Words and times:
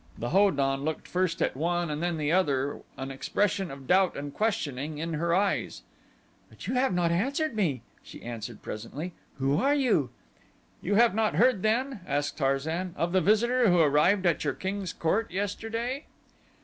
The 0.17 0.29
Ho 0.31 0.49
don 0.49 0.83
looked 0.83 1.07
first 1.07 1.43
at 1.43 1.55
one 1.55 1.91
and 1.91 2.01
then 2.01 2.15
at 2.15 2.17
the 2.17 2.31
other 2.31 2.81
an 2.97 3.11
expression 3.11 3.69
of 3.69 3.85
doubt 3.85 4.17
and 4.17 4.33
questioning 4.33 4.97
in 4.97 5.13
her 5.13 5.35
eyes. 5.35 5.83
"But 6.49 6.65
you 6.65 6.73
have 6.73 6.91
not 6.91 7.11
answered 7.11 7.55
me," 7.55 7.83
she 8.01 8.17
continued 8.17 8.63
presently; 8.63 9.13
"who 9.37 9.59
are 9.59 9.75
you?" 9.75 10.09
"You 10.81 10.95
have 10.95 11.13
not 11.13 11.35
heard 11.35 11.61
then," 11.61 11.99
asked 12.07 12.35
Tarzan, 12.35 12.95
"of 12.97 13.11
the 13.11 13.21
visitor 13.21 13.69
who 13.69 13.77
arrived 13.77 14.25
at 14.25 14.43
your 14.43 14.55
king's 14.55 14.91
court 14.91 15.29
yesterday?" 15.29 16.05